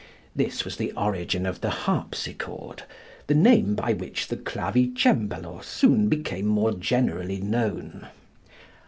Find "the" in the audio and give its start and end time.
0.77-0.91, 1.61-1.69, 3.27-3.35, 4.29-4.35